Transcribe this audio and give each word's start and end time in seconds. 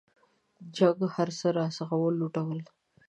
جنګ 0.75 0.99
هرڅه 1.15 1.47
راڅخه 1.57 1.95
ولوټل. 1.99 2.59